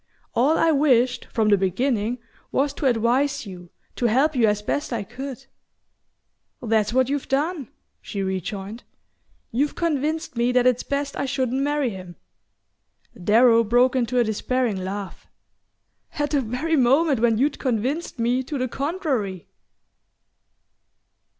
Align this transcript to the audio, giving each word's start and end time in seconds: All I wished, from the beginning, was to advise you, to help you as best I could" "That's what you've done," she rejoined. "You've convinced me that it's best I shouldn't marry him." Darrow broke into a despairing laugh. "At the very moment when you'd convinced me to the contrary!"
All 0.33 0.57
I 0.57 0.71
wished, 0.71 1.25
from 1.25 1.49
the 1.49 1.59
beginning, 1.59 2.17
was 2.51 2.73
to 2.73 2.87
advise 2.87 3.45
you, 3.45 3.69
to 3.97 4.07
help 4.07 4.35
you 4.35 4.47
as 4.47 4.63
best 4.63 4.91
I 4.91 5.03
could" 5.03 5.45
"That's 6.63 6.91
what 6.91 7.07
you've 7.07 7.27
done," 7.27 7.67
she 8.01 8.23
rejoined. 8.23 8.83
"You've 9.51 9.75
convinced 9.75 10.35
me 10.35 10.51
that 10.53 10.65
it's 10.65 10.81
best 10.81 11.15
I 11.17 11.25
shouldn't 11.25 11.61
marry 11.61 11.91
him." 11.91 12.15
Darrow 13.15 13.63
broke 13.63 13.95
into 13.95 14.17
a 14.17 14.23
despairing 14.23 14.83
laugh. 14.83 15.27
"At 16.13 16.31
the 16.31 16.41
very 16.41 16.75
moment 16.77 17.19
when 17.19 17.37
you'd 17.37 17.59
convinced 17.59 18.17
me 18.17 18.41
to 18.41 18.57
the 18.57 18.67
contrary!" 18.67 19.45